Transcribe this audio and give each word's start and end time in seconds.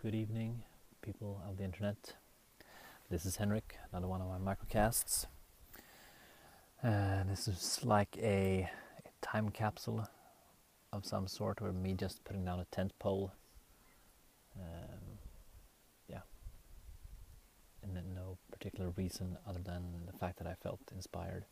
Good 0.00 0.14
evening, 0.14 0.62
people 1.02 1.42
of 1.44 1.56
the 1.56 1.64
internet. 1.64 2.14
This 3.10 3.26
is 3.26 3.34
Henrik, 3.34 3.78
another 3.90 4.06
one 4.06 4.20
of 4.20 4.28
my 4.28 4.54
microcasts. 4.54 5.26
Uh, 6.84 7.24
this 7.28 7.48
is 7.48 7.80
like 7.82 8.16
a, 8.16 8.70
a, 9.04 9.26
time 9.26 9.48
capsule 9.48 10.08
of 10.92 11.04
some 11.04 11.26
sort, 11.26 11.60
or 11.60 11.72
me 11.72 11.94
just 11.94 12.22
putting 12.22 12.44
down 12.44 12.60
a 12.60 12.64
tent 12.66 12.92
pole. 13.00 13.32
Um, 14.56 15.18
yeah, 16.08 16.20
and 17.82 18.14
no 18.14 18.38
particular 18.52 18.90
reason 18.90 19.36
other 19.48 19.60
than 19.64 20.06
the 20.06 20.16
fact 20.16 20.38
that 20.38 20.46
I 20.46 20.54
felt 20.54 20.78
inspired. 20.94 21.44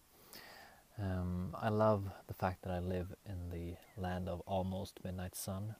Um, 1.02 1.56
I 1.60 1.70
love 1.70 2.04
the 2.28 2.34
fact 2.34 2.62
that 2.62 2.70
I 2.70 2.78
live 2.78 3.12
in 3.28 3.50
the 3.50 3.74
land 4.00 4.28
of 4.28 4.40
almost 4.46 5.00
midnight 5.02 5.34
sun. 5.34 5.74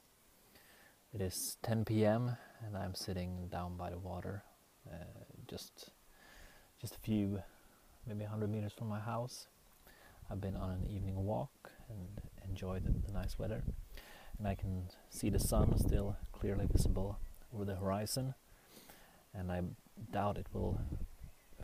It 1.13 1.21
is 1.21 1.57
10 1.63 1.85
p.m. 1.85 2.37
and 2.65 2.77
I'm 2.77 2.93
sitting 2.93 3.47
down 3.51 3.77
by 3.77 3.89
the 3.89 3.97
water, 3.97 4.43
uh, 4.91 5.05
just 5.47 5.91
just 6.79 6.95
a 6.95 6.99
few, 6.99 7.41
maybe 8.05 8.21
100 8.21 8.49
meters 8.49 8.73
from 8.77 8.87
my 8.87 8.99
house. 8.99 9.47
I've 10.29 10.41
been 10.41 10.55
on 10.55 10.69
an 10.69 10.85
evening 10.87 11.15
walk 11.25 11.71
and 11.89 12.21
enjoyed 12.47 12.85
the, 12.85 12.91
the 12.91 13.11
nice 13.11 13.39
weather, 13.39 13.63
and 14.37 14.47
I 14.47 14.53
can 14.53 14.89
see 15.09 15.29
the 15.29 15.39
sun 15.39 15.77
still 15.77 16.17
clearly 16.33 16.67
visible 16.71 17.17
over 17.53 17.65
the 17.65 17.75
horizon. 17.75 18.35
And 19.33 19.51
I 19.51 19.61
doubt 20.11 20.37
it 20.37 20.47
will 20.53 20.79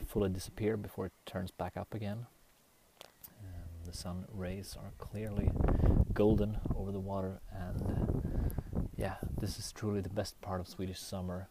fully 0.08 0.30
disappear 0.30 0.78
before 0.78 1.08
it 1.08 1.14
turns 1.26 1.52
back 1.52 1.78
up 1.78 1.94
again. 1.94 2.28
The 3.86 3.94
sun 3.94 4.26
rays 4.34 4.78
are 4.80 4.94
clearly 4.98 5.52
golden 6.14 6.58
over 6.76 6.92
the 6.92 7.00
water 7.00 7.42
and 7.52 8.03
yeah, 9.04 9.16
this 9.38 9.60
is 9.60 9.74
truly 9.74 10.00
the 10.00 10.08
best 10.08 10.40
part 10.40 10.62
of 10.62 10.68
Swedish 10.70 11.02
summer. 11.02 11.50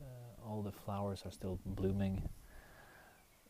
Uh, 0.00 0.48
all 0.48 0.62
the 0.62 0.72
flowers 0.72 1.24
are 1.26 1.30
still 1.30 1.58
blooming. 1.66 2.22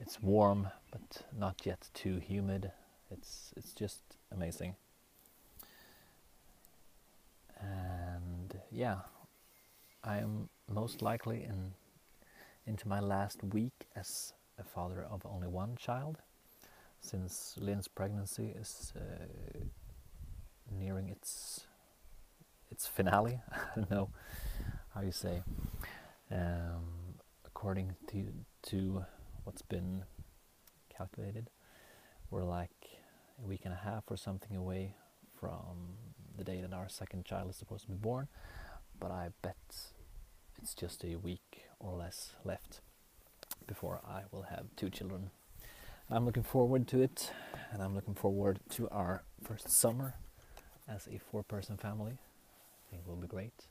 It's 0.01 0.21
warm, 0.21 0.67
but 0.91 1.23
not 1.33 1.65
yet 1.65 1.89
too 1.95 2.17
humid. 2.17 2.73
It's 3.09 3.55
it's 3.57 3.73
just 3.73 4.03
amazing. 4.33 4.75
And 7.61 8.59
yeah, 8.73 8.97
I 10.03 10.17
am 10.19 10.49
most 10.69 11.01
likely 11.01 11.45
in 11.45 11.75
into 12.67 12.89
my 12.89 12.99
last 12.99 13.45
week 13.45 13.87
as 13.95 14.33
a 14.59 14.65
father 14.65 15.07
of 15.09 15.25
only 15.25 15.47
one 15.47 15.77
child, 15.77 16.17
since 17.01 17.55
Lynn's 17.61 17.87
pregnancy 17.87 18.49
is 18.61 18.93
uh, 18.97 19.01
nearing 20.69 21.11
its 21.11 21.67
its 22.77 22.87
finale. 22.87 23.41
I 23.53 23.57
don't 23.75 23.91
know 23.91 24.11
how 24.95 25.01
you 25.01 25.11
say. 25.11 25.43
Um, 26.31 27.15
according 27.47 27.97
to 28.09 28.27
to 28.71 29.05
what's 29.45 29.63
been 29.63 30.05
calculated, 30.95 31.49
we're 32.31 32.45
like 32.45 33.01
a 33.43 33.47
week 33.47 33.63
and 33.65 33.73
a 33.73 33.81
half 33.83 34.05
or 34.11 34.19
something 34.19 34.55
away 34.55 34.95
from 35.41 35.97
the 36.37 36.45
day 36.45 36.61
that 36.61 36.75
our 36.75 36.87
second 36.87 37.25
child 37.25 37.49
is 37.49 37.57
supposed 37.57 37.85
to 37.85 37.91
be 37.91 37.97
born. 37.97 38.29
But 39.01 39.11
I 39.11 39.31
bet 39.41 39.57
it's 40.61 40.75
just 40.75 41.03
a 41.03 41.17
week 41.17 41.63
or 41.79 41.95
less 41.95 42.33
left 42.45 42.81
before 43.67 44.03
I 44.07 44.23
will 44.31 44.43
have 44.43 44.67
two 44.77 44.91
children. 44.91 45.31
I'm 46.11 46.27
looking 46.27 46.43
forward 46.43 46.87
to 46.89 47.01
it, 47.01 47.33
and 47.73 47.83
I'm 47.83 47.95
looking 47.95 48.15
forward 48.15 48.61
to 48.71 48.87
our 48.91 49.25
first 49.43 49.71
summer 49.71 50.15
as 50.87 51.09
a 51.09 51.19
four 51.19 51.43
person 51.43 51.79
family. 51.79 52.19
I 52.87 52.91
think 52.91 53.07
will 53.07 53.17
be 53.17 53.27
great. 53.27 53.67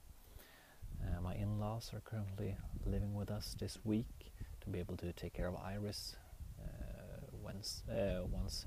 Uh, 1.01 1.21
my 1.21 1.35
in-laws 1.35 1.91
are 1.93 2.01
currently 2.01 2.55
living 2.85 3.13
with 3.13 3.31
us 3.31 3.55
this 3.59 3.77
week 3.83 4.33
to 4.61 4.69
be 4.69 4.79
able 4.79 4.97
to 4.97 5.13
take 5.13 5.33
care 5.33 5.47
of 5.47 5.55
Iris 5.55 6.15
uh, 6.61 7.21
once 7.43 7.83
uh, 7.89 8.23
once 8.29 8.65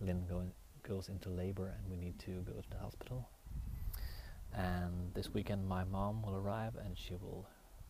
Lynn 0.00 0.26
go 0.28 0.40
in, 0.40 0.52
goes 0.82 1.08
into 1.08 1.28
labor 1.28 1.74
and 1.76 1.90
we 1.90 1.96
need 1.96 2.18
to 2.20 2.42
go 2.42 2.52
to 2.52 2.70
the 2.70 2.78
hospital. 2.78 3.28
And 4.54 5.12
this 5.14 5.32
weekend 5.32 5.66
my 5.66 5.84
mom 5.84 6.22
will 6.22 6.36
arrive 6.36 6.74
and 6.76 6.96
she 6.96 7.14
will 7.14 7.46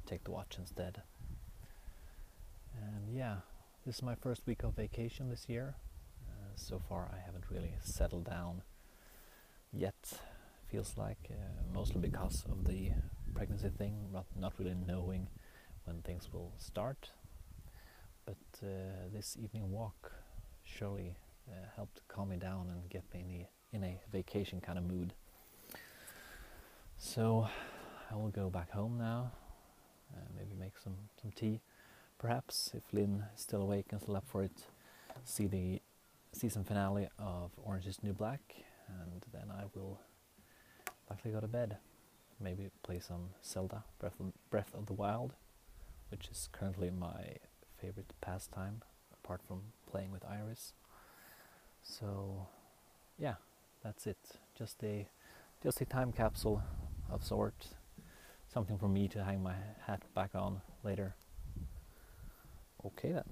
take 0.07 0.25
the 0.25 0.31
watch 0.31 0.57
instead. 0.59 1.03
And 2.77 3.15
yeah, 3.15 3.37
this 3.85 3.97
is 3.97 4.03
my 4.03 4.15
first 4.15 4.47
week 4.47 4.63
of 4.63 4.75
vacation 4.75 5.29
this 5.29 5.49
year. 5.49 5.75
Uh, 6.29 6.53
so 6.57 6.81
far 6.89 7.11
I 7.13 7.25
haven't 7.25 7.45
really 7.51 7.75
settled 7.83 8.25
down 8.25 8.63
yet 9.73 10.21
feels 10.71 10.95
like, 10.97 11.31
uh, 11.31 11.35
mostly 11.75 12.01
because 12.01 12.45
of 12.51 12.65
the 12.65 12.91
pregnancy 13.35 13.71
thing, 13.77 13.95
not, 14.13 14.27
not 14.39 14.53
really 14.59 14.75
knowing 14.87 15.27
when 15.85 16.01
things 16.03 16.29
will 16.33 16.53
start. 16.59 17.11
But 18.25 18.37
uh, 18.63 19.09
this 19.13 19.37
evening 19.43 19.71
walk 19.71 20.13
surely 20.63 21.17
uh, 21.49 21.55
helped 21.75 22.07
calm 22.09 22.29
me 22.29 22.37
down 22.37 22.69
and 22.71 22.89
get 22.89 23.03
me 23.13 23.49
in 23.73 23.83
a, 23.83 23.85
in 23.85 23.85
a 23.85 24.01
vacation 24.13 24.61
kind 24.61 24.79
of 24.79 24.85
mood. 24.85 25.13
So 26.99 27.49
I 28.11 28.15
will 28.15 28.29
go 28.29 28.51
back 28.51 28.71
home 28.71 28.99
now, 28.99 29.33
uh, 30.15 30.21
maybe 30.37 30.55
make 30.59 30.79
some, 30.79 30.97
some 31.21 31.33
tea, 31.33 31.61
perhaps, 32.19 32.73
if 32.75 32.83
Lynn 32.93 33.25
is 33.35 33.41
still 33.41 33.63
awake 33.63 33.87
and 33.91 34.01
still 34.01 34.17
up 34.17 34.25
for 34.29 34.43
it, 34.45 34.67
see 35.25 35.47
the 35.47 35.81
season 36.33 36.63
finale 36.63 37.09
of 37.19 37.51
Orange 37.65 37.87
is 37.87 38.03
New 38.03 38.13
Black, 38.13 38.41
and 38.89 39.25
then 39.33 39.51
I 39.51 39.65
will 39.75 40.01
go 41.29 41.41
to 41.41 41.47
bed. 41.47 41.77
Maybe 42.41 42.71
play 42.83 43.01
some 43.01 43.31
Zelda 43.45 43.85
Breath 43.99 44.19
of, 44.19 44.33
Breath 44.51 44.75
of 44.75 44.87
the 44.87 44.95
Wild, 44.95 45.35
which 46.11 46.29
is 46.31 46.49
currently 46.53 46.91
my 46.91 47.37
favorite 47.81 48.13
pastime, 48.21 48.83
apart 49.13 49.43
from 49.47 49.61
playing 49.91 50.11
with 50.11 50.25
Iris. 50.25 50.73
So, 51.83 52.47
yeah, 53.19 53.35
that's 53.83 54.07
it. 54.07 54.19
Just 54.57 54.83
a 54.83 55.09
just 55.63 55.81
a 55.83 55.85
time 55.85 56.13
capsule 56.13 56.63
of 57.11 57.23
sort. 57.23 57.67
Something 58.53 58.79
for 58.79 58.89
me 58.89 59.09
to 59.09 59.23
hang 59.23 59.43
my 59.43 59.55
hat 59.87 60.03
back 60.15 60.31
on 60.35 60.63
later. 60.83 61.15
Okay 62.85 63.13
then. 63.13 63.25